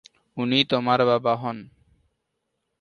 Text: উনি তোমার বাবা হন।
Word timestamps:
উনি 0.37 0.59
তোমার 0.71 0.99
বাবা 1.05 1.33
হন। 1.35 1.57